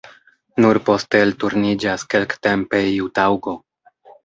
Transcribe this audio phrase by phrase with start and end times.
[0.63, 3.57] Nur poste elturniĝas kelktempe iu taŭgo.